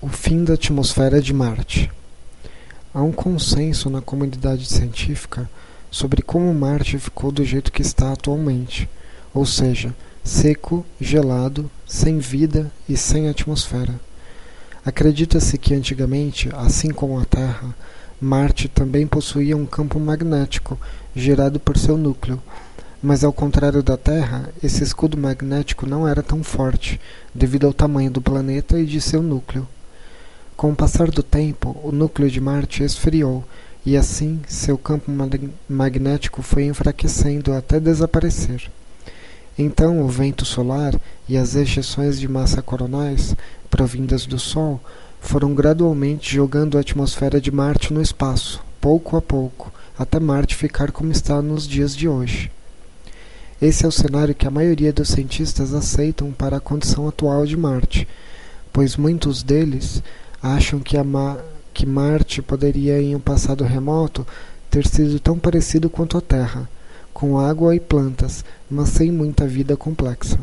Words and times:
O 0.00 0.06
fim 0.06 0.44
da 0.44 0.54
atmosfera 0.54 1.20
de 1.20 1.34
Marte. 1.34 1.90
Há 2.94 3.02
um 3.02 3.10
consenso 3.10 3.90
na 3.90 4.00
comunidade 4.00 4.64
científica 4.64 5.50
sobre 5.90 6.22
como 6.22 6.54
Marte 6.54 7.00
ficou 7.00 7.32
do 7.32 7.44
jeito 7.44 7.72
que 7.72 7.82
está 7.82 8.12
atualmente, 8.12 8.88
ou 9.34 9.44
seja, 9.44 9.92
seco, 10.22 10.86
gelado, 11.00 11.68
sem 11.84 12.20
vida 12.20 12.70
e 12.88 12.96
sem 12.96 13.28
atmosfera. 13.28 13.98
Acredita-se 14.86 15.58
que 15.58 15.74
antigamente, 15.74 16.48
assim 16.54 16.90
como 16.90 17.18
a 17.18 17.24
Terra, 17.24 17.74
Marte 18.20 18.68
também 18.68 19.04
possuía 19.04 19.56
um 19.56 19.66
campo 19.66 19.98
magnético 19.98 20.78
gerado 21.12 21.58
por 21.58 21.76
seu 21.76 21.96
núcleo, 21.96 22.40
mas 23.02 23.24
ao 23.24 23.32
contrário 23.32 23.82
da 23.82 23.96
Terra, 23.96 24.48
esse 24.62 24.80
escudo 24.84 25.18
magnético 25.18 25.86
não 25.86 26.06
era 26.06 26.22
tão 26.22 26.44
forte, 26.44 27.00
devido 27.34 27.66
ao 27.66 27.74
tamanho 27.74 28.12
do 28.12 28.22
planeta 28.22 28.78
e 28.78 28.86
de 28.86 29.00
seu 29.00 29.20
núcleo. 29.20 29.66
Com 30.58 30.72
o 30.72 30.74
passar 30.74 31.08
do 31.08 31.22
tempo, 31.22 31.78
o 31.84 31.92
núcleo 31.92 32.28
de 32.28 32.40
Marte 32.40 32.82
esfriou 32.82 33.44
e 33.86 33.96
assim 33.96 34.40
seu 34.48 34.76
campo 34.76 35.08
magnético 35.68 36.42
foi 36.42 36.64
enfraquecendo 36.64 37.52
até 37.52 37.78
desaparecer. 37.78 38.68
Então 39.56 40.02
o 40.02 40.08
vento 40.08 40.44
solar 40.44 41.00
e 41.28 41.36
as 41.36 41.54
ejeções 41.54 42.18
de 42.18 42.26
massa 42.26 42.60
coronais, 42.60 43.36
provindas 43.70 44.26
do 44.26 44.36
Sol, 44.36 44.80
foram 45.20 45.54
gradualmente 45.54 46.34
jogando 46.34 46.76
a 46.76 46.80
atmosfera 46.80 47.40
de 47.40 47.52
Marte 47.52 47.92
no 47.92 48.02
espaço, 48.02 48.60
pouco 48.80 49.16
a 49.16 49.22
pouco, 49.22 49.72
até 49.96 50.18
Marte 50.18 50.56
ficar 50.56 50.90
como 50.90 51.12
está 51.12 51.40
nos 51.40 51.68
dias 51.68 51.94
de 51.94 52.08
hoje. 52.08 52.50
Esse 53.62 53.84
é 53.84 53.88
o 53.88 53.92
cenário 53.92 54.34
que 54.34 54.48
a 54.48 54.50
maioria 54.50 54.92
dos 54.92 55.10
cientistas 55.10 55.72
aceitam 55.72 56.32
para 56.32 56.56
a 56.56 56.60
condição 56.60 57.06
atual 57.06 57.46
de 57.46 57.56
Marte, 57.56 58.08
pois 58.72 58.96
muitos 58.96 59.44
deles 59.44 60.02
acham 60.42 60.80
que, 60.80 61.00
Ma 61.02 61.38
que 61.72 61.86
Marte 61.86 62.42
poderia, 62.42 63.00
em 63.00 63.14
um 63.14 63.20
passado 63.20 63.64
remoto, 63.64 64.26
ter 64.70 64.86
sido 64.86 65.20
tão 65.20 65.38
parecido 65.38 65.88
quanto 65.88 66.18
a 66.18 66.20
Terra, 66.20 66.68
com 67.12 67.38
água 67.38 67.74
e 67.74 67.80
plantas, 67.80 68.44
mas 68.70 68.88
sem 68.90 69.10
muita 69.10 69.46
vida 69.46 69.76
complexa. 69.76 70.38